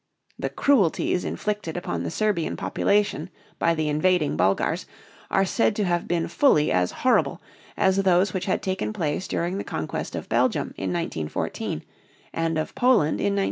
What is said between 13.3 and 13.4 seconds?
1915.